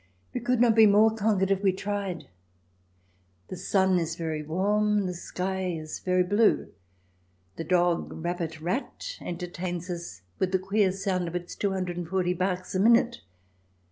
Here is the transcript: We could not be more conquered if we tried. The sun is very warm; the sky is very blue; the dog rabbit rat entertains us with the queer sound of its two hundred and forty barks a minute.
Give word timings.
We 0.33 0.39
could 0.41 0.59
not 0.59 0.73
be 0.73 0.87
more 0.87 1.13
conquered 1.13 1.51
if 1.51 1.61
we 1.61 1.71
tried. 1.73 2.27
The 3.49 3.55
sun 3.55 3.99
is 3.99 4.15
very 4.15 4.41
warm; 4.41 5.05
the 5.05 5.13
sky 5.13 5.67
is 5.79 5.99
very 5.99 6.23
blue; 6.23 6.71
the 7.55 7.63
dog 7.63 8.11
rabbit 8.11 8.59
rat 8.59 9.19
entertains 9.21 9.91
us 9.91 10.23
with 10.39 10.53
the 10.53 10.57
queer 10.57 10.91
sound 10.91 11.27
of 11.27 11.35
its 11.35 11.53
two 11.55 11.73
hundred 11.73 11.97
and 11.97 12.07
forty 12.07 12.33
barks 12.33 12.73
a 12.73 12.79
minute. 12.79 13.21